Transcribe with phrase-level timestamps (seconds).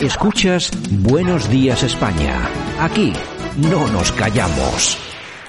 [0.00, 2.50] Escuchas Buenos Días España.
[2.78, 3.12] Aquí
[3.58, 4.96] no nos callamos.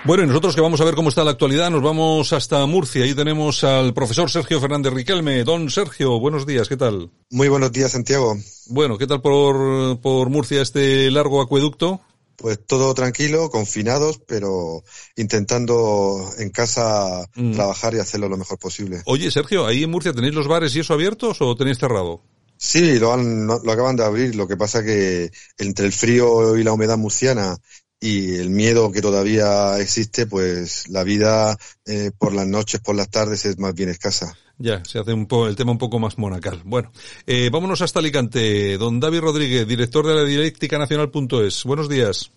[0.03, 3.05] Bueno, y nosotros que vamos a ver cómo está la actualidad, nos vamos hasta Murcia.
[3.05, 5.45] Ahí tenemos al profesor Sergio Fernández Riquelme.
[5.45, 7.11] Don Sergio, buenos días, ¿qué tal?
[7.29, 8.35] Muy buenos días, Santiago.
[8.67, 12.01] Bueno, ¿qué tal por, por Murcia este largo acueducto?
[12.35, 14.83] Pues todo tranquilo, confinados, pero
[15.15, 17.53] intentando en casa mm.
[17.53, 19.01] trabajar y hacerlo lo mejor posible.
[19.05, 22.21] Oye, Sergio, ¿ahí en Murcia tenéis los bares y eso abiertos o tenéis cerrado?
[22.63, 24.35] Sí, lo, han, lo acaban de abrir.
[24.35, 27.57] Lo que pasa que entre el frío y la humedad murciana
[27.99, 33.09] y el miedo que todavía existe, pues la vida eh, por las noches, por las
[33.09, 34.37] tardes es más bien escasa.
[34.59, 36.61] Ya, se hace un poco, el tema un poco más monacal.
[36.63, 36.91] Bueno,
[37.25, 38.77] eh, vámonos hasta Alicante.
[38.77, 41.63] Don David Rodríguez, director de la Dialéctica Nacional.es.
[41.63, 42.31] Buenos días.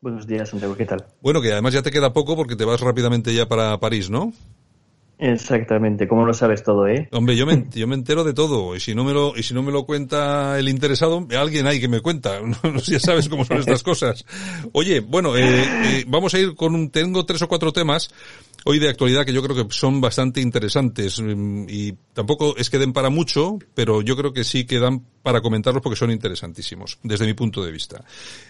[0.00, 1.06] Buenos días, Santiago, ¿qué tal?
[1.20, 4.32] Bueno, que además ya te queda poco porque te vas rápidamente ya para París, ¿no?
[5.24, 7.08] Exactamente, ¿cómo lo sabes todo, eh?
[7.12, 9.54] Hombre, yo me, yo me entero de todo, y si no me lo, y si
[9.54, 12.40] no me lo cuenta el interesado, alguien hay que me cuenta,
[12.84, 14.24] ya sabes cómo son estas cosas.
[14.72, 18.10] Oye, bueno, eh, eh, vamos a ir con un, tengo tres o cuatro temas
[18.64, 22.78] hoy de actualidad que yo creo que son bastante interesantes mm, y tampoco es que
[22.78, 26.98] den para mucho, pero yo creo que sí que dan para comentarlos porque son interesantísimos
[27.02, 28.04] desde mi punto de vista.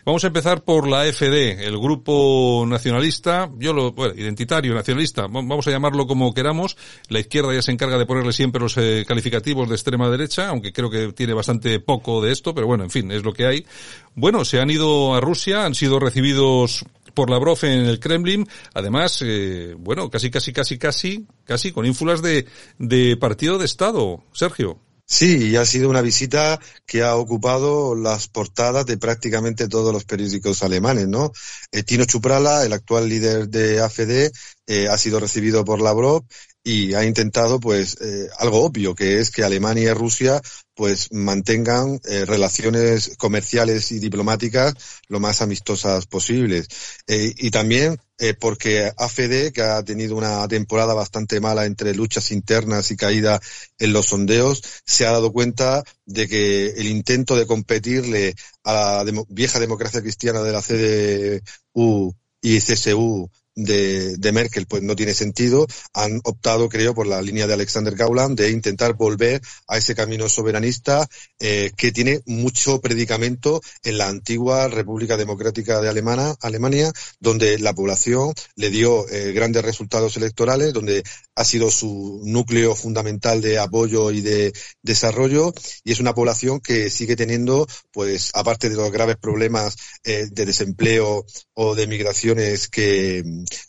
[0.05, 5.67] Vamos a empezar por la FD, el grupo nacionalista, yo lo, bueno, identitario, nacionalista, vamos
[5.67, 6.77] a llamarlo como queramos.
[7.09, 10.73] La izquierda ya se encarga de ponerle siempre los eh, calificativos de extrema derecha, aunque
[10.73, 13.67] creo que tiene bastante poco de esto, pero bueno, en fin, es lo que hay.
[14.15, 19.21] Bueno, se han ido a Rusia, han sido recibidos por Lavrov en el Kremlin, además,
[19.25, 22.47] eh, bueno, casi, casi, casi, casi, casi con ínfulas de,
[22.79, 24.23] de partido de Estado.
[24.33, 24.81] Sergio.
[25.05, 30.05] Sí, y ha sido una visita que ha ocupado las portadas de prácticamente todos los
[30.05, 31.33] periódicos alemanes, ¿no?
[31.71, 34.31] Eh, Tino Chuprala, el actual líder de AFD,
[34.67, 36.25] eh, ha sido recibido por Lavrov
[36.65, 40.41] y ha intentado pues eh, algo obvio que es que Alemania y Rusia
[40.75, 44.75] pues mantengan eh, relaciones comerciales y diplomáticas
[45.09, 46.69] lo más amistosas posibles.
[47.07, 47.99] Eh, y también
[48.39, 53.41] porque AFD que ha tenido una temporada bastante mala entre luchas internas y caída
[53.81, 59.25] en los sondeos se ha dado cuenta de que el intento de competirle a la
[59.29, 65.67] vieja democracia cristiana de la CDU y CSU de, de, Merkel pues no tiene sentido.
[65.93, 70.29] Han optado, creo, por la línea de Alexander Gauland de intentar volver a ese camino
[70.29, 71.09] soberanista
[71.39, 77.75] eh, que tiene mucho predicamento en la antigua República Democrática de Alemania, Alemania donde la
[77.75, 81.03] población le dio eh, grandes resultados electorales, donde
[81.35, 84.53] ha sido su núcleo fundamental de apoyo y de
[84.83, 85.53] desarrollo
[85.85, 90.47] y es una población que sigue teniendo, pues, aparte de los graves problemas eh, de
[90.47, 91.25] desempleo
[91.55, 93.23] o de migraciones que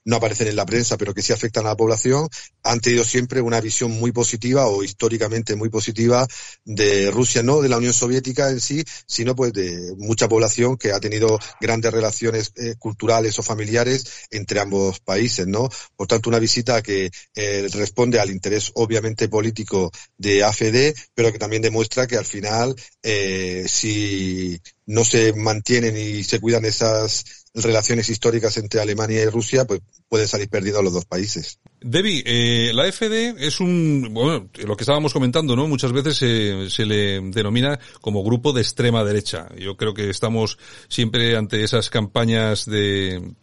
[0.06, 2.28] no aparecen en la prensa, pero que sí afectan a la población,
[2.64, 6.28] han tenido siempre una visión muy positiva o históricamente muy positiva
[6.66, 10.92] de Rusia, no de la Unión Soviética en sí, sino pues de mucha población que
[10.92, 15.70] ha tenido grandes relaciones eh, culturales o familiares entre ambos países, ¿no?
[15.96, 21.40] Por tanto, una visita que eh, responde al interés obviamente político de AFD, pero que
[21.40, 28.10] también demuestra que al final, eh, si no se mantienen y se cuidan esas relaciones
[28.10, 31.60] históricas entre Alemania y Rusia, pues pueden salir perdidos los dos países.
[31.82, 35.68] Debbie, eh, la FD es un, bueno, lo que estábamos comentando, ¿no?
[35.68, 39.50] Muchas veces se le denomina como grupo de extrema derecha.
[39.58, 43.36] Yo creo que estamos siempre ante esas campañas de,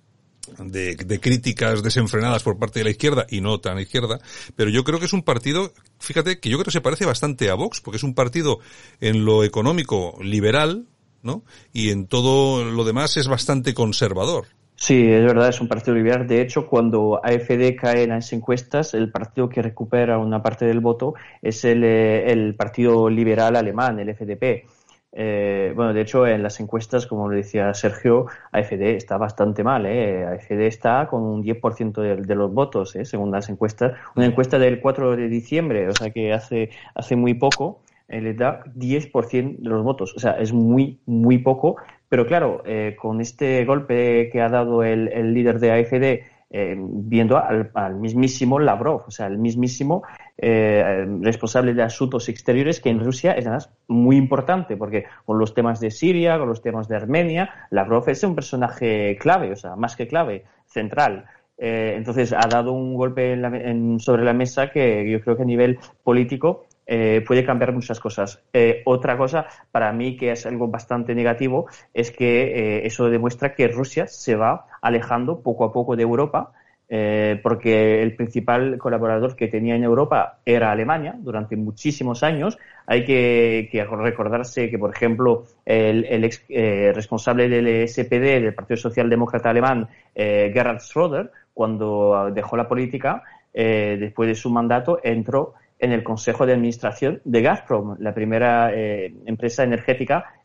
[0.58, 4.20] de, de, críticas desenfrenadas por parte de la izquierda y no tan izquierda,
[4.56, 7.50] pero yo creo que es un partido, fíjate, que yo creo que se parece bastante
[7.50, 8.58] a Vox, porque es un partido
[9.00, 10.86] en lo económico liberal,
[11.22, 11.42] ¿no?
[11.72, 14.46] Y en todo lo demás es bastante conservador.
[14.80, 16.26] Sí, es verdad, es un partido liberal.
[16.26, 20.80] De hecho, cuando AFD cae en las encuestas, el partido que recupera una parte del
[20.80, 24.64] voto es el, eh, Partido Liberal Alemán, el FDP.
[25.12, 29.84] Eh, bueno, de hecho, en las encuestas, como le decía Sergio, AFD está bastante mal.
[29.84, 30.24] ¿eh?
[30.24, 33.04] AFD está con un 10% de, de, los votos, ¿eh?
[33.04, 33.92] según las encuestas.
[34.16, 37.82] Una encuesta del 4 de diciembre, o sea que hace, hace muy poco.
[38.10, 40.14] Eh, le da 10% de los votos.
[40.16, 41.76] O sea, es muy, muy poco.
[42.08, 46.76] Pero claro, eh, con este golpe que ha dado el, el líder de AFD, eh,
[46.76, 50.02] viendo al, mismísimo Lavrov, o sea, el mismísimo
[50.36, 55.78] responsable de asuntos exteriores, que en Rusia es además muy importante, porque con los temas
[55.80, 59.96] de Siria, con los temas de Armenia, Lavrov es un personaje clave, o sea, más
[59.96, 61.26] que clave, central.
[61.58, 65.42] Entonces ha dado un golpe en la, en, sobre la mesa que yo creo que
[65.42, 68.42] a nivel político eh, puede cambiar muchas cosas.
[68.52, 73.54] Eh, otra cosa, para mí, que es algo bastante negativo, es que eh, eso demuestra
[73.54, 76.52] que Rusia se va alejando poco a poco de Europa
[76.92, 82.58] eh, porque el principal colaborador que tenía en Europa era Alemania durante muchísimos años.
[82.84, 89.50] Hay que, recordarse que, por ejemplo, el, ex eh, responsable del SPD, del Partido Socialdemócrata
[89.50, 93.22] Alemán, eh, Gerhard Schröder, cuando dejó la política,
[93.52, 99.64] después de su mandato, entró en el Consejo de Administración de Gazprom, la primera empresa
[99.64, 100.42] energética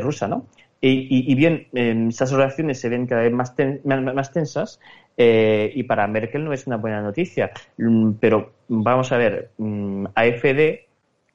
[0.00, 0.46] rusa, ¿no?
[0.84, 1.68] Y, bien,
[2.08, 4.80] estas relaciones se ven cada vez más, más tensas
[5.16, 7.52] eh, y para Merkel no es una buena noticia.
[7.78, 10.86] Mm, pero vamos a ver, mm, AFD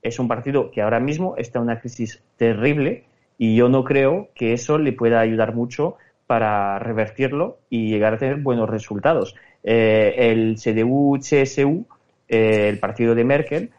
[0.01, 3.05] es un partido que ahora mismo está en una crisis terrible
[3.37, 8.17] y yo no creo que eso le pueda ayudar mucho para revertirlo y llegar a
[8.17, 9.35] tener buenos resultados.
[9.63, 11.85] Eh, el CDU-CSU,
[12.27, 13.71] eh, el partido de Merkel,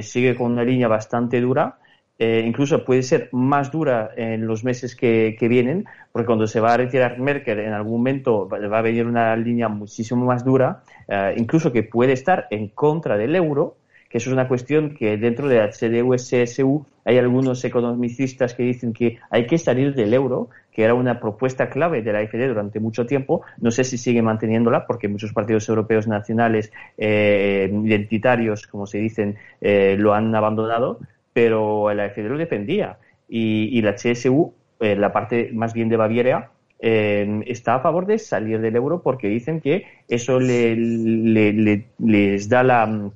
[0.00, 1.76] sigue con una línea bastante dura
[2.18, 6.72] eh, incluso puede ser más dura en los meses que, vienen, porque cuando se va
[6.72, 11.34] a retirar Merkel en algún momento va a venir una línea muchísimo más dura, eh,
[11.36, 13.76] incluso que puede estar en contra del euro,
[14.16, 19.18] eso es una cuestión que dentro de la CDU-CSU hay algunos economicistas que dicen que
[19.30, 23.06] hay que salir del euro, que era una propuesta clave de la FD durante mucho
[23.06, 23.42] tiempo.
[23.58, 29.36] No sé si sigue manteniéndola, porque muchos partidos europeos nacionales eh, identitarios, como se dicen,
[29.60, 30.98] lo han abandonado
[31.36, 32.96] pero la FD lo defendía
[33.28, 38.18] y, la CSU, eh, la parte más bien de Baviera, eh, está a favor de
[38.18, 43.10] salir del euro porque dicen que eso les da la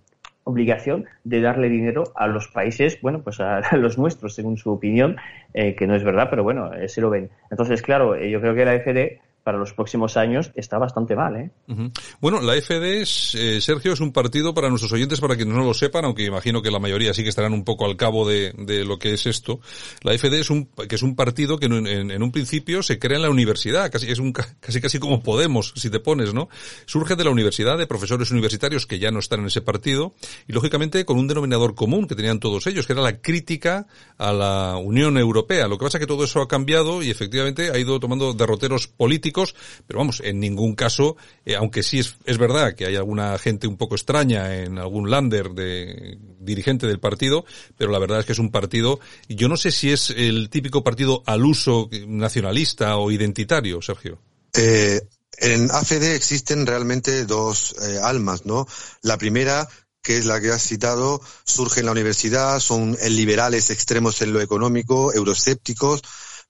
[0.51, 5.17] obligación de darle dinero a los países, bueno, pues a, los nuestros, según su opinión,
[5.55, 7.31] eh, que no es verdad, pero bueno, se lo ven.
[7.51, 9.21] Entonces, claro, yo creo que la FD
[9.51, 11.35] para los próximos años está bastante mal.
[11.35, 11.51] ¿eh?
[12.21, 15.65] Bueno, la FD, es, eh, Sergio, es un partido para nuestros oyentes, para quienes no
[15.65, 18.53] lo sepan, aunque imagino que la mayoría sí que estarán un poco al cabo de,
[18.57, 19.59] de lo que es esto.
[20.03, 23.17] La FD es un, que es un partido que en, en, un principio se crea
[23.17, 26.49] en la universidad, casi, es un, casi casi como Podemos, si te pones, ¿no?
[26.87, 30.15] Surge de la universidad, de profesores universitarios que ya no están en ese partido,
[30.47, 34.33] y lógicamente con un denominador común que tenían todos ellos, que era la crítica a
[34.33, 35.67] la Unión Europea.
[35.67, 38.87] Lo que pasa es que todo eso ha cambiado y efectivamente ha ido tomando derroteros
[38.87, 39.40] políticos
[39.87, 43.67] pero vamos, en ningún caso, eh, aunque sí es, es verdad que hay alguna gente
[43.67, 47.45] un poco extraña en algún lander de dirigente del partido,
[47.77, 50.83] pero la verdad es que es un partido, yo no sé si es el típico
[50.83, 54.19] partido al uso nacionalista o identitario, Sergio.
[54.55, 55.01] Eh,
[55.39, 58.67] en AFD existen realmente dos eh, almas, ¿no?
[59.03, 59.69] La primera
[60.03, 64.41] que es la que has citado, surge en la universidad, son liberales extremos en lo
[64.41, 66.03] económico, euroscépticos,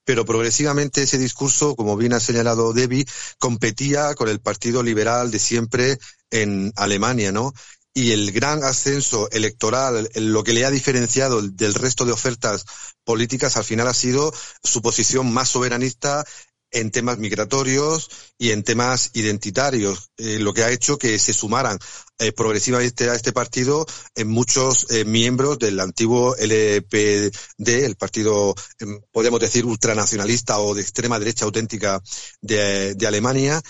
[0.05, 3.07] pero progresivamente ese discurso, como bien ha señalado Debbie,
[3.39, 5.99] competía con el Partido Liberal de siempre
[6.31, 7.53] en Alemania, ¿no?
[7.93, 12.65] Y el gran ascenso electoral, lo que le ha diferenciado del resto de ofertas
[13.05, 14.33] políticas, al final ha sido
[14.63, 16.25] su posición más soberanista
[16.71, 18.09] en temas migratorios
[18.39, 21.79] y en temas identitarios, eh, lo que ha hecho que se sumaran
[22.19, 29.01] eh, progresivamente a este partido en muchos eh, miembros del antiguo LPD, el partido, em,
[29.11, 32.01] podemos decir, ultranacionalista o de extrema derecha auténtica
[32.41, 33.61] de, de Alemania,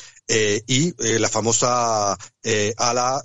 [0.67, 2.17] y la famosa
[2.77, 3.21] ala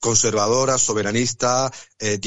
[0.00, 2.18] conservadora, soberanista, eh,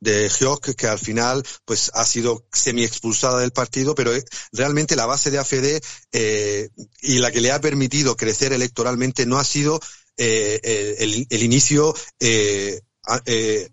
[0.00, 4.96] de Georg, que al final pues ha sido semi expulsada del partido, pero eh, realmente
[4.96, 5.80] la base de AFD
[6.12, 6.68] eh,
[7.00, 9.80] y la que le ha permitido crecer electoralmente no ha sido
[10.16, 12.80] eh, el, el, inicio eh,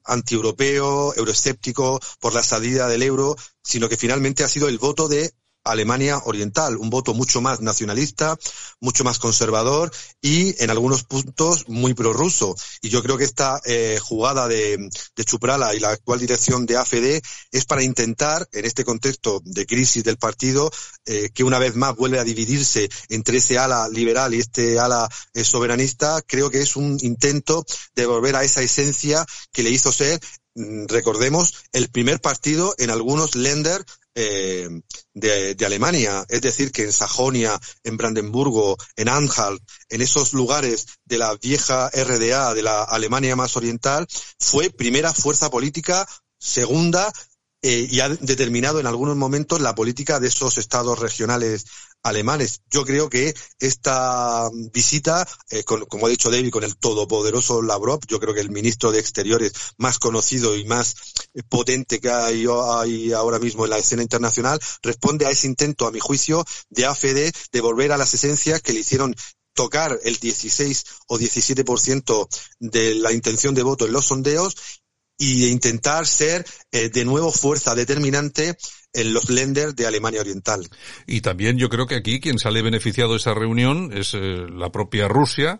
[0.06, 5.31] antieuropeo, euroescéptico por la salida del euro, sino que finalmente ha sido el voto de
[5.71, 8.38] Alemania Oriental, un voto mucho más nacionalista,
[8.80, 12.56] mucho más conservador y en algunos puntos muy prorruso.
[12.81, 16.78] Y yo creo que esta eh, jugada de, de, Chuprala y la actual dirección de
[16.78, 17.21] AFD
[17.52, 20.71] es para intentar, en este contexto de crisis del partido,
[21.06, 25.09] eh, que una vez más vuelve a dividirse entre ese ala liberal y este ala
[25.33, 29.92] eh, soberanista, creo que es un intento de volver a esa esencia que le hizo
[29.92, 30.19] ser
[30.56, 33.85] mm, recordemos, el primer partido en algunos lenders
[34.16, 34.69] eh,
[35.13, 36.25] de, Alemania.
[36.30, 41.89] Es decir, que en Sajonia, en Brandenburgo, en Anhalt, en esos lugares de la vieja
[41.89, 44.07] RDA, de la Alemania más oriental,
[44.39, 46.07] fue primera fuerza política,
[46.39, 47.11] segunda,
[47.61, 51.66] eh, y ha determinado en algunos momentos la política de esos estados regionales
[52.04, 52.62] alemanes.
[52.70, 58.20] Yo creo que esta visita, eh, como ha dicho David, con el todopoderoso Lavrov, yo
[58.20, 60.96] creo que el ministro de Exteriores más conocido y más
[61.50, 65.92] potente que hay, hay ahora mismo en la escena internacional, responde a ese intento, a
[65.92, 69.16] mi juicio, de AFD de volver a las esencias que le hicieron
[69.54, 72.28] tocar el 16 o 17%
[72.60, 74.56] de la intención de voto en los sondeos
[75.18, 78.58] y intentar ser eh, de nuevo fuerza determinante
[78.94, 80.68] en los lenders de Alemania Oriental.
[81.06, 84.72] Y también yo creo que aquí quien sale beneficiado de esa reunión es eh, la
[84.72, 85.60] propia Rusia,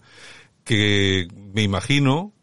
[0.64, 2.34] que me imagino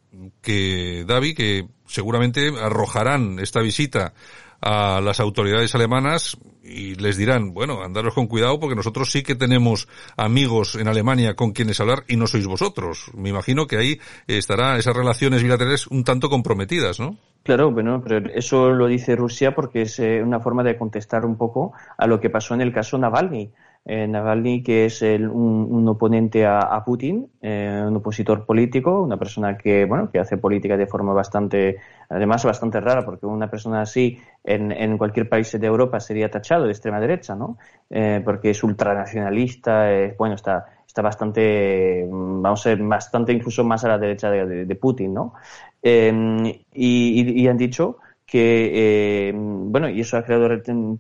[0.43, 4.14] que, David, que seguramente arrojarán esta visita
[4.60, 9.34] a las autoridades alemanas y les dirán, bueno, andaros con cuidado porque nosotros sí que
[9.34, 13.10] tenemos amigos en Alemania con quienes hablar y no sois vosotros.
[13.14, 17.16] Me imagino que ahí estará esas relaciones bilaterales un tanto comprometidas, ¿no?
[17.42, 21.36] Claro, bueno, pero eso lo dice Rusia porque es eh, una forma de contestar un
[21.36, 23.52] poco a lo que pasó en el caso Navalny.
[23.88, 29.85] Eh, Navalny, que es un, oponente a, Putin, eh, un opositor político, una persona que,
[29.85, 31.76] bueno, que hace política de forma bastante,
[32.09, 36.64] además bastante rara, porque una persona así en, en cualquier país de Europa sería tachado
[36.64, 37.59] de extrema derecha, ¿no?
[37.88, 39.87] Eh, porque es ultranacionalista,
[40.19, 45.14] bueno, está, está bastante, vamos a ver, bastante incluso más a la derecha de, Putin,
[45.14, 45.35] ¿no?
[45.83, 50.49] y han dicho que, eh, bueno, y eso ha creado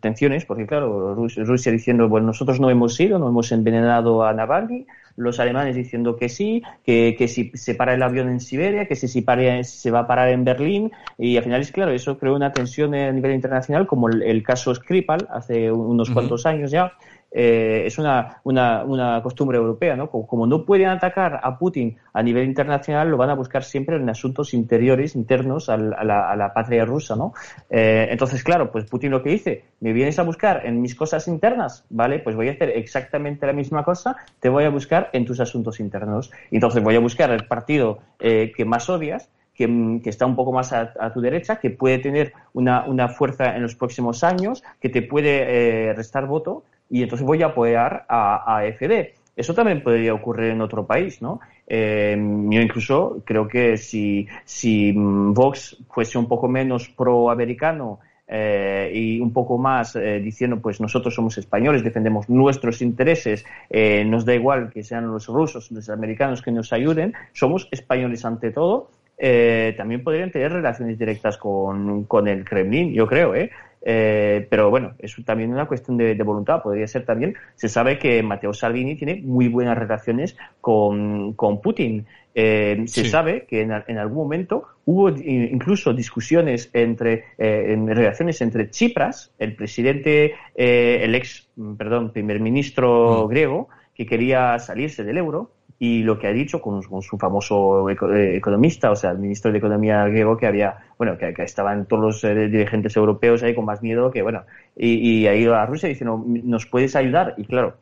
[0.00, 4.86] tensiones, porque claro, Rusia diciendo, bueno, nosotros no hemos ido, no hemos envenenado a Navalny,
[5.16, 8.94] los alemanes diciendo que sí, que, que si se para el avión en Siberia, que
[8.94, 9.24] si, si,
[9.64, 12.94] se va a parar en Berlín, y al final es claro, eso creó una tensión
[12.94, 16.92] a nivel internacional, como el, caso Skripal hace unos cuantos años ya,
[17.38, 20.08] eh, es una, una, costumbre europea, ¿no?
[20.10, 24.08] Como, no pueden atacar a Putin a nivel internacional, lo van a buscar siempre en
[24.08, 27.34] asuntos interiores, internos a la, a la, patria rusa, ¿no?
[27.68, 31.28] Eh, entonces, claro, pues Putin lo que dice, me vienes a buscar en mis cosas
[31.28, 32.20] internas, ¿vale?
[32.20, 35.80] Pues voy a hacer exactamente la misma cosa, te voy a buscar en tus asuntos
[35.80, 36.30] internos.
[36.50, 40.52] Entonces voy a buscar el partido eh, que más odias, que, que, está un poco
[40.52, 44.90] más a, tu derecha, que puede tener una, una, fuerza en los próximos años, que
[44.90, 49.14] te puede restar voto, y entonces voy a apoyar a, a FD.
[49.36, 51.40] Eso también podría ocurrir en otro país, ¿no?
[51.66, 59.20] Eh, yo incluso creo que si, si Vox fuese un poco menos proamericano eh, y
[59.20, 63.44] un poco más eh, diciendo, pues nosotros somos españoles, defendemos nuestros intereses,
[64.06, 68.52] nos da igual que sean los rusos, los americanos que nos ayuden, somos españoles ante
[68.52, 73.50] todo, también podrían tener relaciones directas con, con el Kremlin, yo creo, ¿eh?
[73.88, 76.60] Eh, pero bueno, es también una cuestión de, voluntad.
[76.60, 82.04] Podría ser también, se sabe que Matteo Salvini tiene muy buenas relaciones con, con Putin.
[82.34, 88.40] Eh, se sabe que en, en, algún momento hubo incluso discusiones entre, eh, en relaciones
[88.40, 93.30] entre Chipras, el presidente, eh, el ex, perdón, primer ministro mm.
[93.30, 98.36] griego, que quería salirse del euro, y lo que ha dicho con, su famoso eh,
[98.36, 102.24] economista, o sea, el ministro de Economía griego que había, bueno, que, estaban todos los
[102.24, 105.88] eh, dirigentes europeos ahí con más miedo que, bueno, y, y ha ido a Rusia
[105.88, 107.34] diciendo, ¿nos puedes ayudar?
[107.36, 107.74] Y claro,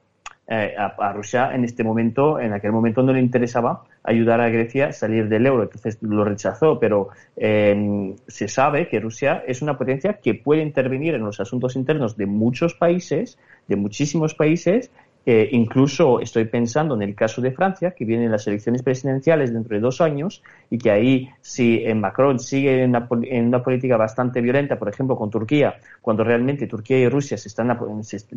[0.46, 4.88] eh, a, Rusia en este momento, en aquel momento no le interesaba ayudar a Grecia
[4.88, 10.14] a salir del euro, entonces lo rechazó, pero se sabe que Rusia es una potencia
[10.14, 14.90] que puede intervenir en los asuntos internos de muchos países, de muchísimos países,
[15.26, 19.74] eh, incluso estoy pensando en el caso de Francia, que vienen las elecciones presidenciales dentro
[19.74, 24.88] de dos años y que ahí, si Macron sigue en una, política bastante violenta, por
[24.88, 27.76] ejemplo, con Turquía, cuando realmente Turquía y Rusia se están,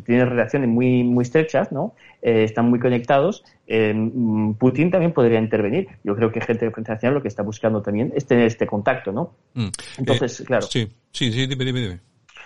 [0.06, 1.94] tienen relaciones muy, muy estrechas, ¿no?
[2.22, 3.94] Eh, están muy conectados, eh,
[4.58, 5.88] Putin también podría intervenir.
[6.04, 8.66] Yo creo que gente de Frente Nacional lo que está buscando también es tener este
[8.66, 9.36] contacto, ¿no?
[9.54, 9.68] Mm.
[9.98, 10.66] Entonces, claro.
[10.66, 12.00] Sí, sí, sí, dime, dime, dime.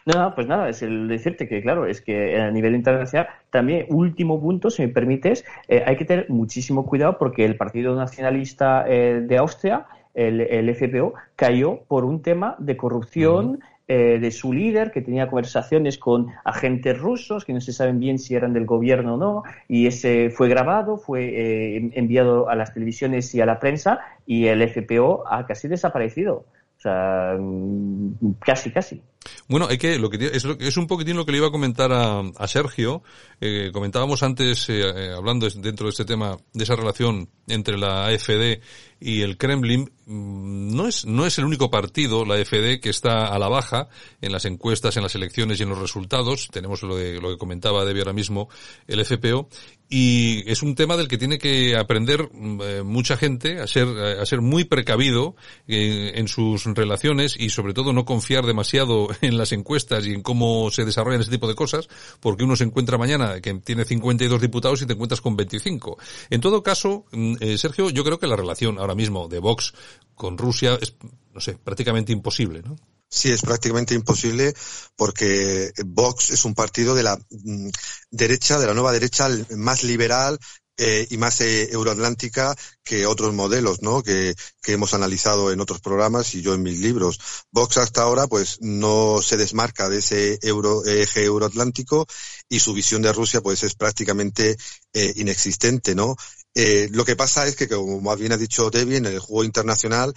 [0.05, 4.41] No, pues nada, es el decirte que, claro, es que a nivel internacional, también, último
[4.41, 9.22] punto, si me permites, eh, hay que tener muchísimo cuidado porque el Partido Nacionalista eh,
[9.24, 13.60] de Austria, el, el, FPO, cayó por un tema de corrupción.
[13.88, 18.20] Eh, de su líder, que tenía conversaciones con agentes rusos, que no se saben bien
[18.20, 23.36] si eran del gobierno o no, y ese fue grabado, fue enviado a las televisiones
[23.36, 26.46] y a la prensa, y el FPO ha casi desaparecido.
[26.77, 29.01] O sea, mm, casi, casi.
[29.48, 31.92] Bueno, hay que, lo que es, es un poquitín lo que le iba a comentar
[31.94, 33.04] a, Sergio.
[33.40, 38.08] Eh, comentábamos antes, eh, eh, hablando dentro de este tema, de esa relación entre la
[38.08, 38.62] AFD
[39.00, 39.92] y el Kremlin.
[40.06, 43.90] Mm, no es, no es el único partido, la AFD, que está a la baja
[44.22, 46.48] en las encuestas, en las elecciones y en los resultados.
[46.51, 48.50] Tenemos lo, de, lo que comentaba Debbie ahora mismo,
[48.88, 49.50] el FPO.
[49.90, 54.25] Y es un tema del que tiene que aprender mm, mucha gente a ser, a
[54.25, 55.36] ser muy precavido
[55.68, 60.72] en sus relaciones y sobre todo no confiar demasiado en las encuestas y en cómo
[60.72, 61.88] se desarrollan ese tipo de cosas,
[62.20, 65.98] porque uno se encuentra mañana que tiene 52 diputados y te encuentras con 25.
[66.30, 69.74] En todo caso, mm, eh, Sergio, yo creo que la relación ahora mismo de Vox
[70.15, 70.96] con Rusia es,
[71.34, 72.75] no sé, prácticamente imposible, ¿no?
[73.13, 74.53] Sí, es prácticamente imposible
[74.96, 77.68] porque Vox es un partido de la mm,
[78.10, 79.27] derecha, de la nueva derecha
[79.58, 80.39] más liberal
[80.78, 84.01] eh, y más eh, euroatlántica que otros modelos, ¿no?
[84.01, 87.20] Que, que hemos analizado en otros programas y yo en mis libros.
[87.51, 92.08] Vox hasta ahora, pues, no se desmarca de ese euro, eje euroatlántico
[92.50, 94.58] y su visión de Rusia, pues, es prácticamente
[94.94, 96.16] eh, inexistente, ¿no?
[96.56, 99.44] Eh, lo que pasa es que, como más bien ha dicho Debbie, en el juego
[99.44, 100.13] internacional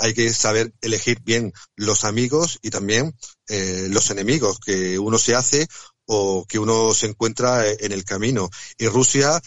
[0.00, 3.14] hay que saber elegir bien los amigos y también
[3.48, 5.68] los enemigos que uno se hace
[6.06, 8.48] o que uno se encuentra en el camino.
[8.78, 9.40] Y Rusia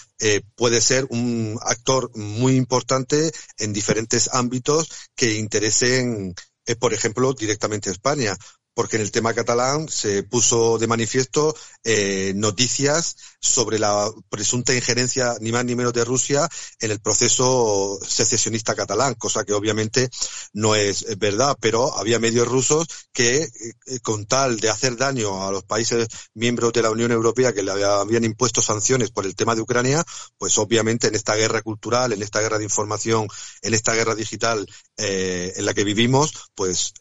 [0.56, 6.36] puede ser un actor muy importante en diferentes ámbitos que interesen,
[6.80, 8.38] por ejemplo, directamente a España
[8.80, 15.36] porque en el tema catalán se puso de manifiesto eh, noticias sobre la presunta injerencia
[15.40, 16.48] ni más ni menos de Rusia
[16.80, 20.10] en el proceso secesionista catalán, cosa que obviamente
[20.54, 25.52] no es verdad, pero había medios rusos que eh, con tal de hacer daño a
[25.52, 29.56] los países miembros de la Unión Europea que le habían impuesto sanciones por el tema
[29.56, 30.04] de Ucrania,
[30.38, 33.28] pues obviamente en esta guerra cultural, en esta guerra de información,
[33.62, 34.66] en esta guerra digital
[34.98, 36.94] eh, en la que vivimos, pues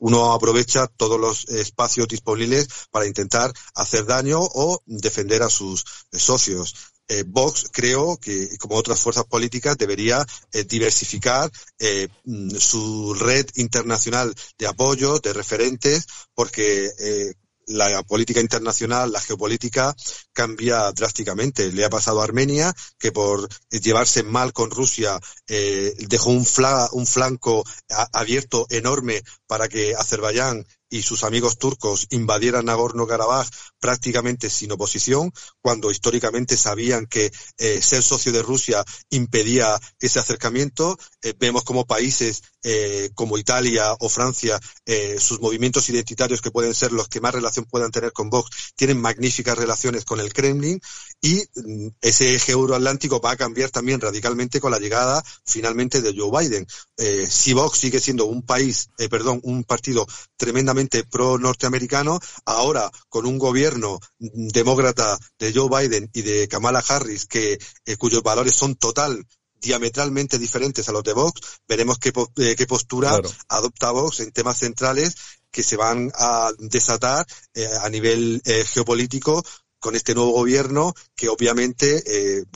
[0.00, 5.73] uno aprovecha todo los espacios disponibles para intentar hacer daño o defender a sus
[6.12, 6.74] eh, socios.
[7.06, 11.50] Eh, Vox creo que, como otras fuerzas políticas, debería eh, diversificar
[12.24, 16.90] mm, su red internacional de apoyo, de referentes, porque
[17.66, 19.94] la política internacional, la geopolítica
[20.32, 21.72] cambia drásticamente.
[21.72, 26.46] Le ha pasado a Armenia, que por llevarse mal con Rusia dejó un,
[26.92, 27.64] un flanco
[28.12, 33.48] abierto enorme para que Azerbaiyán y sus amigos turcos invadieran Nagorno-Karabaj
[33.80, 40.96] prácticamente sin oposición, cuando históricamente sabían que eh, ser socio de Rusia impedía ese acercamiento.
[41.20, 44.58] Eh, vemos como países eh, como Italia o Francia,
[45.18, 49.00] sus movimientos identitarios que pueden ser los que más relación puedan tener con Vox, tienen
[49.00, 50.80] magníficas relaciones con el Kremlin
[51.20, 56.14] y mm, ese eje euroatlántico va a cambiar también radicalmente con la llegada finalmente de
[56.16, 56.66] Joe Biden.
[57.28, 60.06] si Vox sigue siendo un país, perdón, un partido
[60.36, 67.26] tremendamente pro norteamericano, ahora con un gobierno demócrata de Joe Biden y de Kamala Harris,
[67.26, 69.24] que eh, cuyos valores son total
[69.64, 74.58] diametralmente diferentes a los de Vox, veremos qué, eh, qué postura adopta Vox en temas
[74.58, 75.14] centrales
[75.50, 79.44] que se van a desatar eh, a nivel geopolítico
[79.78, 82.02] con este nuevo gobierno que obviamente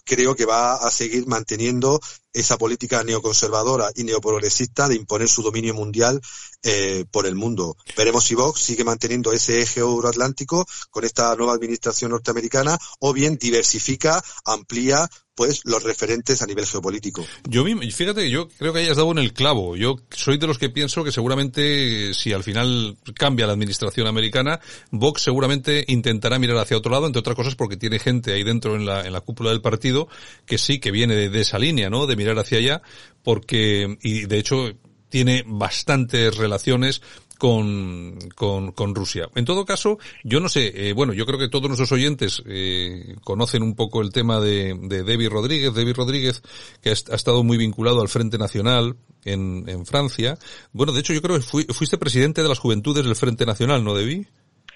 [0.05, 2.01] creo que va a seguir manteniendo
[2.33, 6.21] esa política neoconservadora y neoprogresista de imponer su dominio mundial
[6.63, 7.77] eh, por el mundo.
[7.97, 13.39] Veremos si Vox sigue manteniendo ese eje euroatlántico con esta nueva administración norteamericana o bien
[13.39, 17.25] diversifica, amplía pues los referentes a nivel geopolítico.
[17.49, 19.77] Yo fíjate, yo creo que hayas dado en el clavo.
[19.77, 24.59] Yo soy de los que pienso que seguramente si al final cambia la administración americana,
[24.91, 28.75] Vox seguramente intentará mirar hacia otro lado, entre otras cosas porque tiene gente ahí dentro
[28.75, 30.09] en la, en la cúpula del partido
[30.45, 32.09] que sí que viene de esa línea, ¿no?
[32.09, 32.83] De mirar hacia allá,
[33.23, 34.73] porque, y de hecho
[35.09, 37.01] tiene bastantes relaciones
[37.39, 39.29] con, con, con, Rusia.
[39.37, 43.17] En todo caso, yo no sé, eh, bueno, yo creo que todos nuestros oyentes eh,
[43.23, 46.43] conocen un poco el tema de, de Debbie Rodríguez, Debbie Rodríguez,
[46.83, 50.37] que ha, estado muy vinculado al Frente Nacional en, en Francia.
[50.73, 53.95] Bueno, de hecho, yo creo que fuiste presidente de las Juventudes del Frente Nacional, ¿no,
[53.95, 54.27] Debbie?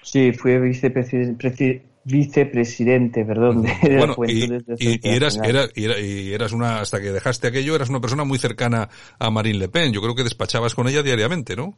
[0.01, 4.43] Sí, fui vicepresidente vicepresidente, perdón, de bueno, y,
[4.77, 8.89] y, eras, era, y, eras una, hasta que dejaste aquello, eras una persona muy cercana
[9.19, 9.93] a Marine Le Pen.
[9.93, 11.77] Yo creo que despachabas con ella diariamente, ¿no?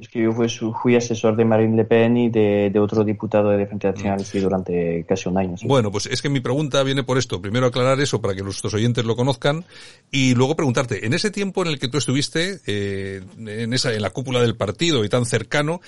[0.00, 0.48] Es que yo fui,
[0.82, 5.04] fui asesor de Marine Le Pen y de, otro diputado de Frente Nacional sí, durante
[5.08, 5.56] casi un año.
[5.64, 7.40] Bueno, pues es que mi pregunta viene por esto.
[7.40, 9.64] Primero aclarar eso para que nuestros oyentes lo conozcan
[10.10, 14.02] y luego preguntarte, en ese tiempo en el que tú estuviste, eh, en esa, en
[14.02, 15.80] la cúpula del partido y tan cercano,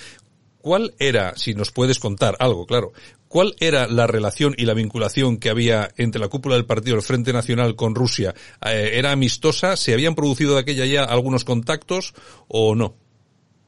[0.59, 2.93] ¿cuál era, si nos puedes contar algo, claro,
[3.29, 7.05] cuál era la relación y la vinculación que había entre la cúpula del partido del
[7.05, 8.35] Frente Nacional con Rusia?
[8.65, 9.77] Eh, ¿Era amistosa?
[9.77, 12.15] ¿Se habían producido de aquella ya algunos contactos
[12.49, 13.04] o no?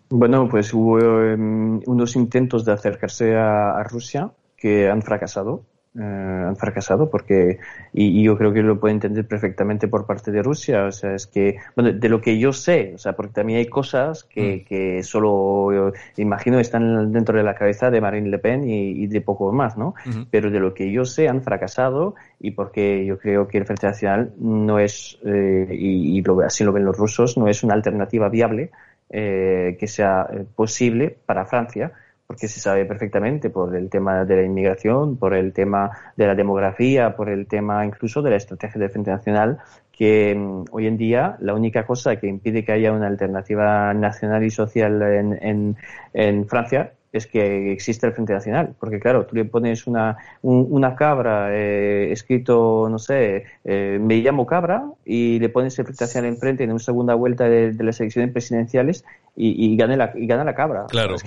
[0.09, 5.65] Bueno, pues hubo em, unos intentos de acercarse a Rusia que han fracasado
[5.99, 7.59] eh, han fracasado porque
[7.91, 10.85] y, yo creo que lo puede entender perfectamente por parte de Rusia.
[10.85, 13.67] O sea es que bueno de lo que yo sé o sea porque también hay
[13.67, 14.69] cosas que, mm.
[14.69, 19.51] que solo imagino están dentro de la cabeza de Marine Le Pen y, de poco
[19.53, 19.95] más no
[20.31, 23.87] pero de lo que yo sé han fracasado y porque yo creo que el Frente
[23.87, 28.71] Nacional no es eh, y, así lo ven los rusos no es una alternativa viable
[29.11, 31.93] eh, que sea posible para Francia
[32.27, 36.35] porque se sabe perfectamente por el tema de la inmigración, por el tema de la
[36.35, 39.59] demografía, por el tema incluso de la estrategia de Frente Nacional,
[39.93, 44.45] que mm, hoy en día la única cosa que impide que haya una alternativa nacional
[44.45, 45.77] y social en,
[46.13, 48.75] en Francia es que existe el Frente Nacional.
[48.79, 54.47] Porque claro, tú le pones una, una cabra eh, escrito, no sé, eh, me llamo
[54.47, 58.33] cabra y le pones el Frente Nacional enfrente en una segunda vuelta de, las elecciones
[58.33, 59.05] presidenciales
[59.37, 60.87] y, y, gane la, y gana la cabra.
[60.89, 61.17] Claro.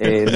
[0.00, 0.26] Eh,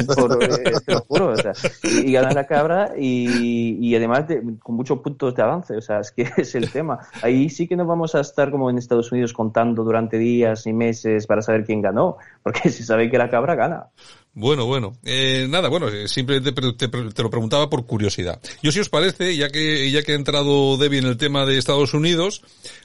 [0.84, 1.28] te lo juro.
[1.28, 1.52] O sea,
[1.84, 4.24] y, gana la cabra y, y además
[4.60, 5.76] con muchos puntos de avance.
[5.76, 6.98] O sea, es que es el tema.
[7.22, 10.72] Ahí sí que no vamos a estar como en Estados Unidos contando durante días y
[10.72, 13.86] meses para saber quién ganó, porque si sabe que la cabra gana.
[14.34, 14.96] Bueno, bueno.
[15.04, 18.40] Eh, nada, bueno, eh, simplemente te, lo preguntaba por curiosidad.
[18.62, 21.58] Yo si os parece, ya que, ya que ha entrado Debbie en el tema de
[21.58, 22.42] Estados Unidos,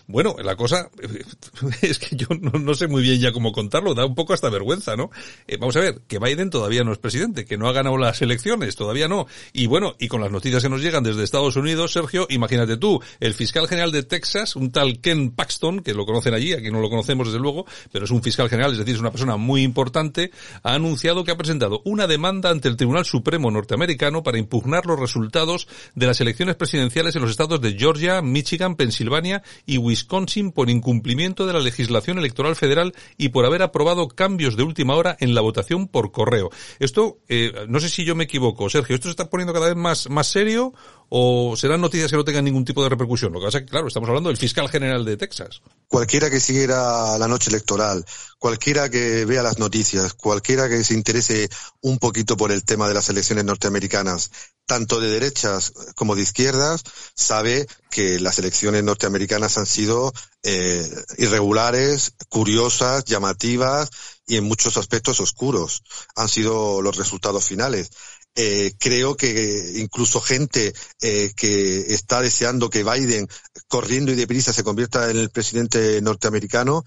[0.07, 0.89] bueno, la cosa
[1.81, 4.97] es que yo no, sé muy bien ya cómo contarlo, da un poco hasta vergüenza,
[4.97, 5.10] ¿no?
[5.47, 8.21] Eh, vamos a ver, que Biden todavía no es presidente, que no ha ganado las
[8.21, 9.27] elecciones, todavía no.
[9.53, 13.01] Y bueno, y con las noticias que nos llegan desde Estados Unidos, Sergio, imagínate tú,
[13.21, 16.81] el fiscal general de Texas, un tal Ken Paxton, que lo conocen allí, aquí no
[16.81, 19.63] lo conocemos desde luego, pero es un fiscal general, es decir, es una persona muy
[19.63, 20.31] importante,
[20.63, 25.00] ha anunciado que ha presentado una demanda ante el Tribunal Supremo norteamericano para impugnar los
[25.00, 30.69] resultados de las elecciones presidenciales en los estados de Georgia, Michigan, Pensilvania y Wisconsin por
[30.69, 35.36] incumplimiento de la legislación electoral federal y por haber aprobado cambios de última hora en
[35.36, 36.50] la votación por correo.
[36.80, 39.76] Esto, eh, no sé si yo me equivoco, Sergio, ¿esto se está poniendo cada vez
[39.76, 40.73] más, más serio
[41.10, 43.32] o serán noticias que no tengan ningún tipo de repercusión?
[43.32, 45.62] Lo que pasa es que, claro, estamos hablando del fiscal general de Texas.
[45.88, 48.06] Cualquiera que siguiera la noche electoral,
[48.39, 51.50] cualquiera que vea las noticias, cualquiera que se interese
[51.82, 54.32] un poquito por el tema de las elecciones norteamericanas,
[54.65, 56.84] tanto de derechas como de izquierdas,
[57.15, 63.89] sabe que las elecciones norteamericanas han sido eh, irregulares, curiosas, llamativas
[64.28, 65.84] y en muchos aspectos oscuros.
[66.15, 67.91] Han sido los resultados finales.
[68.39, 70.71] Eh, creo que incluso gente
[71.02, 73.28] eh, que está deseando que Biden,
[73.67, 76.84] corriendo y deprisa, se convierta en el presidente norteamericano,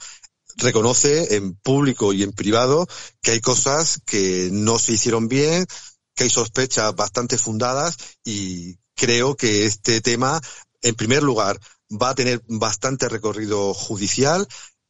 [0.58, 2.86] reconoce en público y en privado
[3.20, 5.66] que hay cosas que no se hicieron bien,
[6.14, 10.40] que hay sospechas bastante fundadas y creo que este tema,
[10.82, 11.58] en primer lugar,
[11.90, 14.46] va a tener bastante recorrido judicial.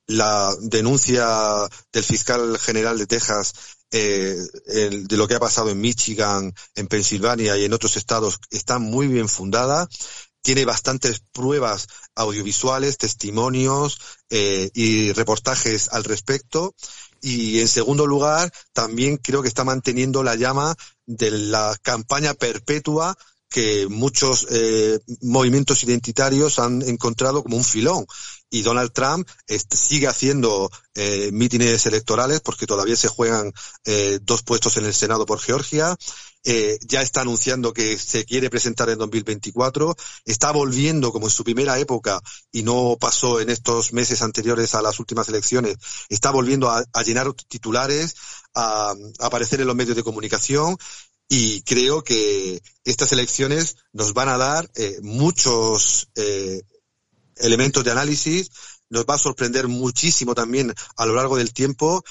[0.07, 1.27] La denuncia
[1.91, 3.55] del fiscal general de Texas
[3.93, 8.79] eh, de lo que ha pasado en Michigan, en Pensilvania y en otros estados está
[8.79, 9.89] muy bien fundada.
[10.43, 14.01] Tiene bastantes pruebas audiovisuales, testimonios
[14.31, 16.75] eh, y reportajes al respecto.
[17.21, 20.75] Y en segundo lugar, también creo que está manteniendo la llama
[21.05, 23.17] de la campaña perpetua
[23.51, 28.07] que muchos eh, movimientos identitarios han encontrado como un filón
[28.51, 29.29] y Donald Trump
[29.71, 33.53] sigue haciendo eh, mítines electorales porque todavía se juegan
[33.85, 35.97] eh, dos puestos en el Senado por Georgia.
[36.43, 39.95] Eh, ya está anunciando que se quiere presentar en 2024.
[40.25, 44.83] Está volviendo como en su primera época y no pasó en estos meses anteriores a
[44.83, 45.77] las últimas elecciones.
[46.09, 48.17] Está volviendo a, llenar titulares,
[48.55, 50.77] a, aparecer en los medios de comunicación
[51.29, 56.63] y creo que estas elecciones nos van a dar eh, muchos eh,
[57.41, 58.51] elementos de análisis,
[58.89, 62.03] nos va a sorprender muchísimo también a lo largo del tiempo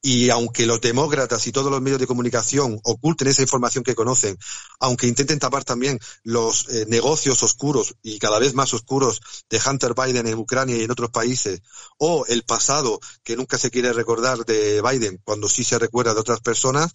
[0.00, 4.38] y aunque los demócratas y todos los medios de comunicación oculten esa información que conocen,
[4.78, 9.20] aunque intenten tapar también los eh, negocios oscuros y cada vez más oscuros
[9.50, 11.62] de Hunter Biden en Ucrania y en otros países,
[11.98, 16.20] o el pasado que nunca se quiere recordar de Biden cuando sí se recuerda de
[16.20, 16.92] otras personas,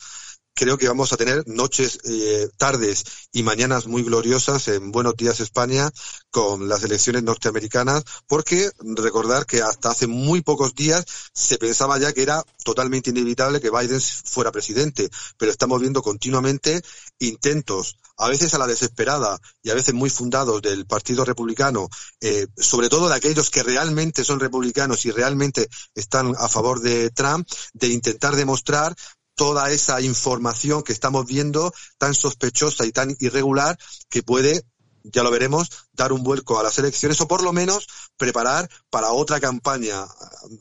[0.54, 5.40] creo que vamos a tener noches, eh, tardes y mañanas muy gloriosas en Buenos Días
[5.40, 5.92] España
[6.30, 12.14] con las elecciones norteamericanas, porque recordar que hasta hace muy pocos días se pensaba ya
[12.14, 16.82] que era totalmente inevitable que Biden fuera presidente, pero estamos viendo continuamente
[17.20, 21.90] intentos, a veces a la desesperada y a veces muy fundados del Partido Republicano,
[22.22, 27.10] eh, sobre todo de aquellos que realmente son republicanos y realmente están a favor de
[27.10, 28.96] Trump, de intentar demostrar
[29.36, 33.78] toda esa información que estamos viendo tan sospechosa y tan irregular
[34.10, 34.64] que puede
[35.04, 39.12] ya lo veremos, dar un vuelco a las elecciones o por lo menos preparar para
[39.12, 40.06] otra campaña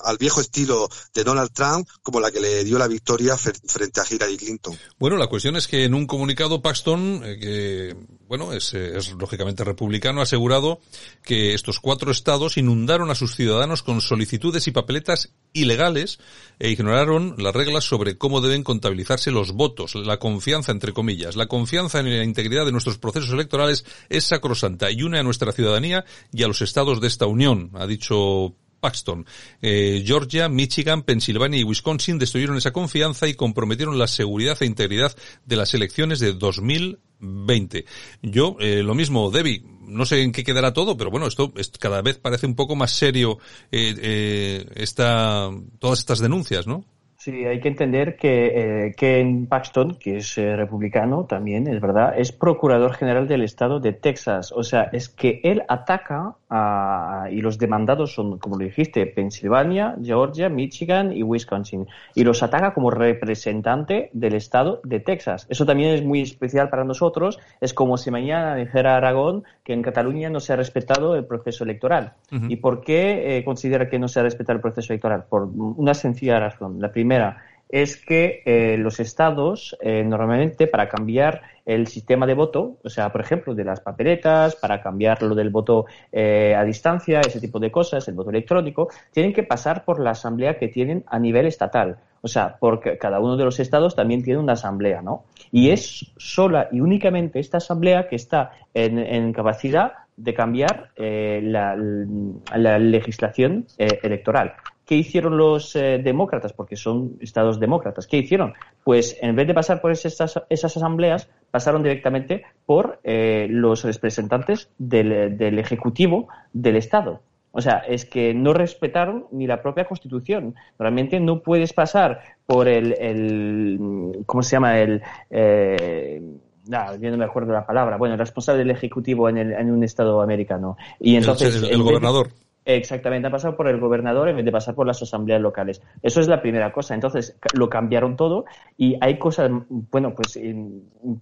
[0.01, 4.05] al viejo estilo de Donald Trump como la que le dio la victoria frente a
[4.09, 4.77] Hillary Clinton.
[4.99, 7.97] Bueno, la cuestión es que en un comunicado Paxton, eh, que
[8.33, 10.81] bueno, es, es, lógicamente republicano, ha asegurado
[11.23, 16.19] que estos cuatro estados inundaron a sus ciudadanos con solicitudes y papeletas ilegales
[16.59, 21.37] e ignoraron las reglas sobre cómo deben contabilizarse los votos, la confianza entre comillas.
[21.37, 25.53] La confianza en la integridad de nuestros procesos electorales es sacrosanta y une a nuestra
[25.53, 29.25] ciudadanía y a los estados de esta Unión, ha dicho Paxton.
[29.63, 35.17] Eh, Georgia, Michigan, Pensilvania y Wisconsin destruyeron esa confianza y comprometieron la seguridad e integridad
[35.47, 37.85] de las elecciones de 2020.
[38.23, 42.03] Yo, eh, lo mismo, Debbie, no sé en qué quedará todo, pero bueno, esto cada
[42.03, 43.39] vez parece un poco más serio
[43.71, 46.85] eh, esta, todas estas denuncias, ¿no?
[47.25, 52.15] Sí, hay que entender que eh, Ken Paxton, que es eh, republicano también, es verdad,
[52.19, 54.51] es procurador general del estado de Texas.
[54.51, 59.95] O sea, es que él ataca a, y los demandados son, como lo dijiste, Pensilvania,
[60.03, 61.87] Georgia, Michigan y Wisconsin.
[62.17, 65.47] Y los ataca como representante del estado de Texas.
[65.49, 67.39] Eso también es muy especial para nosotros.
[67.61, 71.63] Es como si mañana dijera Aragón que en Cataluña no se ha respetado el proceso
[71.63, 72.15] electoral.
[72.49, 75.25] ¿Y por qué eh, considera que no se ha respetado el proceso electoral?
[75.29, 76.81] Por una sencilla razón.
[76.81, 82.35] La primera primera es que eh, los estados eh, normalmente para cambiar el sistema de
[82.35, 86.65] voto, o sea, por ejemplo, de las papeletas, para cambiar lo del voto eh, a
[86.65, 90.69] distancia, ese tipo de cosas, el voto electrónico, tienen que pasar por la asamblea que
[90.69, 91.97] tienen a nivel estatal.
[92.21, 95.25] O sea, porque cada uno de los estados también tiene una asamblea, ¿no?
[95.51, 102.79] Y es sola y únicamente esta asamblea que está en, capacidad de cambiar la, la,
[102.79, 104.55] legislación electoral.
[104.85, 106.53] ¿Qué hicieron los eh, demócratas?
[106.53, 108.07] Porque son estados demócratas.
[108.07, 108.55] ¿Qué hicieron?
[108.83, 115.59] Pues en vez de pasar por esas, asambleas, pasaron directamente por eh, los representantes del,
[115.59, 117.23] Ejecutivo del Estado.
[117.53, 120.55] O sea, es que no respetaron ni la propia Constitución.
[120.79, 124.79] Realmente no puedes pasar por el, ¿cómo se llama?
[124.81, 126.23] El, eh,
[126.65, 127.97] yo no me acuerdo la palabra.
[127.99, 130.77] Bueno, el responsable del Ejecutivo en, un Estado americano.
[130.99, 132.29] Y entonces, el gobernador.
[132.65, 135.83] Exactamente, ha pasado por el gobernador en vez de pasar por las asambleas locales.
[136.01, 136.95] Eso es la primera cosa.
[136.95, 138.45] Entonces lo cambiaron todo
[138.77, 140.39] y hay cosas, bueno, pues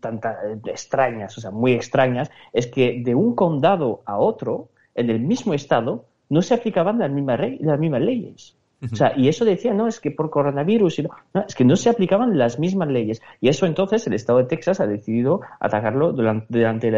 [0.01, 5.21] tantas extrañas, o sea, muy extrañas, es que de un condado a otro, en el
[5.21, 8.60] mismo estado, no se aplicaban las mismas, las mismas leyes.
[8.83, 11.77] O sea, y eso decía, no, es que por coronavirus, y no, es que no
[11.77, 13.21] se aplicaban las mismas leyes.
[13.41, 16.89] Y eso entonces el Estado de Texas ha decidido atacarlo durante,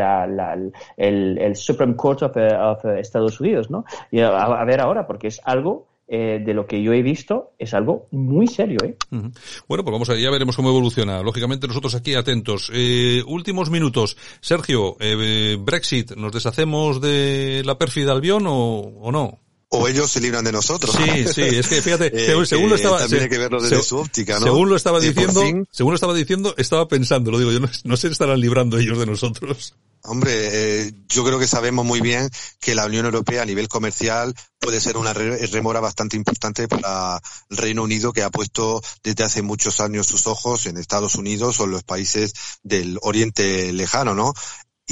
[0.97, 3.85] el, Supreme Court of, eh, Estados Unidos, ¿no?
[4.11, 7.75] Y a, ver ahora, porque es algo eh, de lo que yo he visto es
[7.75, 8.79] algo muy serio.
[8.85, 8.97] ¿eh?
[9.11, 11.23] Bueno, pues vamos a ya veremos cómo evoluciona.
[11.23, 12.71] Lógicamente nosotros aquí atentos.
[12.75, 14.17] Eh, últimos minutos.
[14.41, 19.42] Sergio, eh, Brexit, ¿nos deshacemos de la pérfida Albión o, o no?
[19.73, 20.95] O ellos se libran de nosotros.
[20.95, 23.97] Sí, sí, es que fíjate, eh, según, lo estaba, también hay que verlo desde su
[23.99, 24.47] óptica, ¿no?
[24.47, 27.97] Según lo estaba diciendo, según lo estaba diciendo, estaba pensando, lo digo, yo no, no
[27.97, 29.75] se estarán librando ellos de nosotros.
[30.05, 32.29] Hombre, eh, yo creo que sabemos muy bien
[32.61, 37.57] que la Unión Europea a nivel comercial puede ser una remora bastante importante para el
[37.57, 41.65] Reino Unido que ha puesto desde hace muchos años sus ojos en Estados Unidos o
[41.65, 44.35] en los países del Oriente Lejano, ¿no?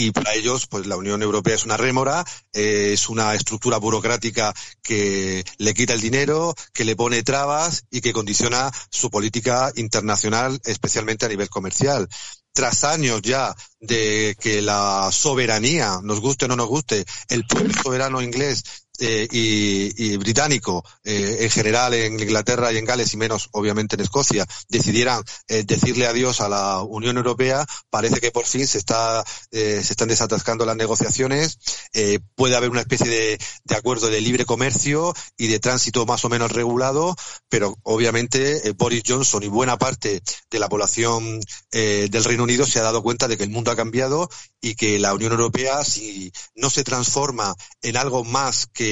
[0.00, 4.54] Y para ellos pues la Unión Europea es una rémora, eh, es una estructura burocrática
[4.82, 10.58] que le quita el dinero, que le pone trabas y que condiciona su política internacional,
[10.64, 12.08] especialmente a nivel comercial.
[12.52, 17.74] Tras años ya de que la soberanía, nos guste o no nos guste, el pueblo
[17.82, 18.64] soberano inglés
[19.02, 24.02] eh, y, británico eh, en general en Inglaterra y en Gales y menos obviamente en
[24.02, 29.24] Escocia decidieran eh, decirle adiós a la Unión Europea parece que por fin se está
[29.50, 31.58] se están desatascando las negociaciones
[32.34, 36.28] puede haber una especie de, de, acuerdo de libre comercio y de tránsito más o
[36.28, 37.16] menos regulado
[37.48, 41.40] pero obviamente Boris Johnson y buena parte de la población
[41.72, 44.28] del Reino Unido se ha dado cuenta de que el mundo ha cambiado
[44.60, 48.89] y que la Unión Europea si no se transforma en algo más que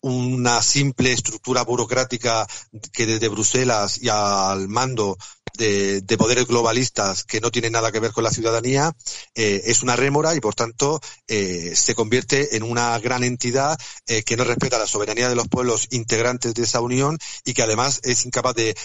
[0.00, 2.46] una simple estructura burocrática
[2.92, 5.16] que desde Bruselas y al mando
[5.56, 8.92] de, poderes globalistas que no tienen nada que ver con la ciudadanía,
[9.34, 14.22] eh, es una rémora y por tanto eh, se convierte en una gran entidad eh,
[14.22, 18.00] que no respeta la soberanía de los pueblos integrantes de esa unión y que además
[18.04, 18.76] es incapaz de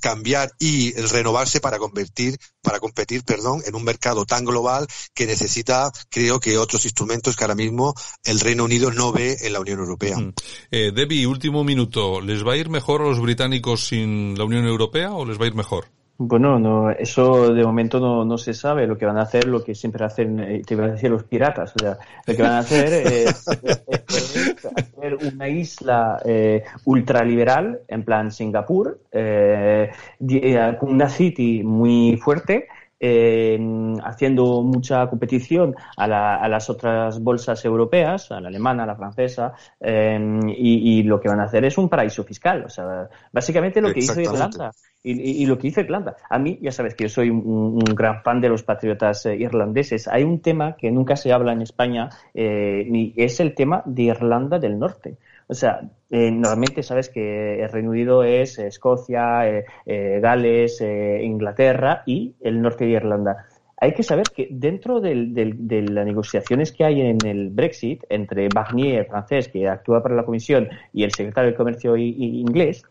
[0.00, 5.92] cambiar y renovarse para convertir, para competir, perdón, en un mercado tan global que necesita,
[6.08, 9.80] creo que otros instrumentos que ahora mismo el Reino Unido no ve en la Unión
[9.80, 10.18] Europea.
[10.18, 10.34] Mm.
[10.70, 12.20] Debbie, último minuto.
[12.20, 15.44] ¿Les va a ir mejor a los británicos sin la Unión Europea o les va
[15.44, 15.88] a ir mejor?
[16.22, 18.86] Bueno, no, eso de momento no, no se sabe.
[18.86, 21.24] Lo que van a hacer, lo que siempre hacen, eh, te iba a decir los
[21.24, 21.74] piratas.
[21.74, 28.30] O sea, lo que van a hacer es, hacer una isla eh, ultraliberal, en plan
[28.30, 32.68] Singapur, eh, eh una city muy fuerte,
[33.00, 38.96] haciendo mucha competición a, la, a, las otras bolsas europeas, a la alemana, a la
[38.96, 42.64] francesa, y, y, lo que van a hacer es un paraíso fiscal.
[42.64, 44.72] O sea, básicamente lo que hizo Irlanda.
[45.02, 46.16] Y, lo que dice Irlanda.
[46.28, 50.06] A mí, ya sabes que yo soy un, gran fan de los patriotas eh, irlandeses.
[50.08, 54.02] Hay un tema que nunca se habla en España eh, y es el tema de
[54.02, 55.16] Irlanda del Norte.
[55.50, 59.42] O sea, eh, normalmente sabes que el Reino Unido es Escocia,
[59.84, 63.46] Gales, Inglaterra y el norte de Irlanda.
[63.76, 69.06] Hay que saber que dentro de las negociaciones que hay en el Brexit entre Barnier,
[69.06, 72.84] francés, que actúa para la Comisión, y el secretario de Comercio inglés,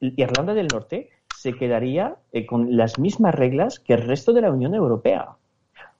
[0.00, 1.10] Irlanda del Norte
[1.44, 5.28] se quedaría eh, con las mismas reglas que el resto de la Unión Europea.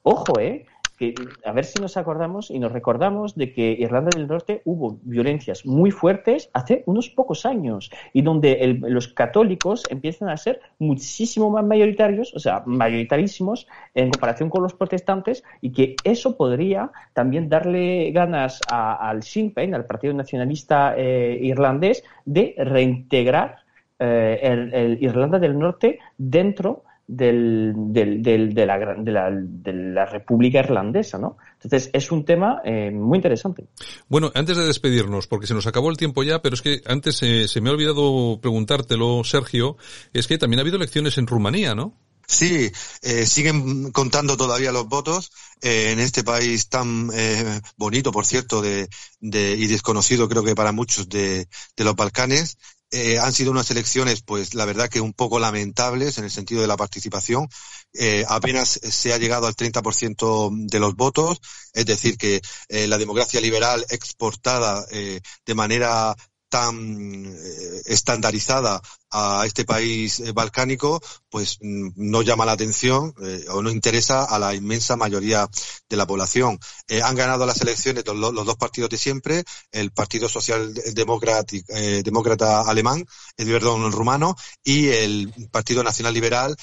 [0.02, 0.64] Ojo, ¿eh?
[0.96, 4.98] Que a ver si nos acordamos y nos recordamos de que Irlanda del Norte hubo
[5.02, 11.50] violencias muy fuertes hace unos pocos años y donde los católicos empiezan a ser muchísimo
[11.50, 17.48] más mayoritarios, o sea, mayoritarísimos en comparación con los protestantes y que eso podría también
[17.48, 23.58] darle ganas al Sinn Féin, al Partido Nacionalista eh, Irlandés, de reintegrar
[23.98, 30.60] eh, el Irlanda del Norte dentro del, del, de, la, de, la, de, la, República
[30.60, 31.36] Irlandesa, ¿no?
[31.54, 33.66] Entonces es un tema eh, muy interesante.
[34.08, 37.22] Bueno, antes de despedirnos, porque se nos acabó el tiempo ya, pero es que antes
[37.22, 39.76] eh, se me ha olvidado preguntártelo, Sergio,
[40.12, 41.98] es que también ha habido elecciones en Rumanía, ¿no?
[42.26, 42.70] Sí,
[43.02, 48.62] eh, siguen contando todavía los votos eh, en este país tan eh, bonito, por cierto,
[48.62, 48.88] de,
[49.20, 52.56] de, y desconocido creo que para muchos de, de los Balcanes.
[52.96, 56.60] Eh, han sido unas elecciones, pues la verdad que un poco lamentables en el sentido
[56.60, 57.48] de la participación.
[57.92, 61.40] Eh, apenas se ha llegado al 30% de los votos,
[61.72, 66.14] es decir, que eh, la democracia liberal exportada eh, de manera
[66.48, 68.80] tan eh, estandarizada
[69.14, 71.00] a este país eh, balcánico,
[71.30, 75.48] pues mm, no llama la atención eh, o no interesa a la inmensa mayoría
[75.88, 76.58] de la población.
[76.88, 82.62] Eh, han ganado las elecciones los, dos partidos de siempre, el Partido Social eh, Demócrata
[82.62, 83.04] Alemán,
[83.36, 86.56] el perdón, el rumano, y el Partido Nacional Liberal,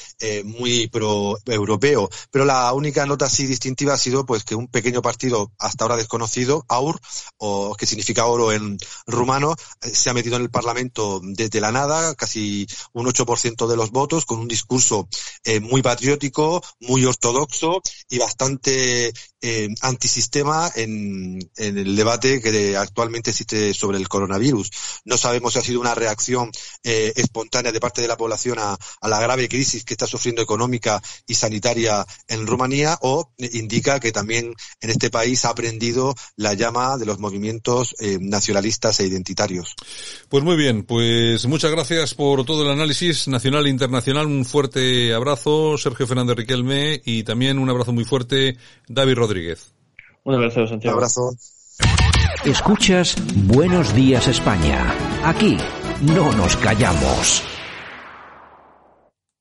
[0.43, 2.09] muy pro-europeo.
[2.31, 5.97] Pero la única nota así distintiva ha sido pues que un pequeño partido hasta ahora
[5.97, 6.99] desconocido, AUR,
[7.37, 12.15] o que significa oro en rumano, se ha metido en el Parlamento desde la nada,
[12.15, 12.40] casi
[12.93, 15.07] un 8% de los votos, con un discurso
[15.43, 23.31] eh, muy patriótico, muy ortodoxo y bastante eh, antisistema en, en, el debate que actualmente
[23.31, 24.69] existe sobre el coronavirus.
[25.05, 26.51] No sabemos si ha sido una reacción
[26.83, 30.41] eh, espontánea de parte de la población a, a, la grave crisis que está sufriendo
[30.41, 36.53] económica y sanitaria en Rumanía o indica que también en este país ha aprendido la
[36.53, 39.75] llama de los movimientos eh, nacionalistas e identitarios.
[40.29, 44.25] Pues muy bien, pues muchas gracias por todo el análisis nacional e internacional.
[44.27, 49.73] Un fuerte abrazo, Sergio Fernández Riquelme, y también un abrazo muy fuerte, David Rodríguez.
[50.25, 50.97] Un abrazo, Santiago.
[50.97, 51.31] Un abrazo.
[52.43, 53.15] Escuchas
[53.47, 54.93] Buenos Días España.
[55.23, 55.57] Aquí
[56.01, 57.50] no nos callamos.